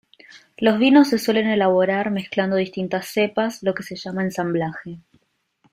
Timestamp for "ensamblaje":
4.23-4.97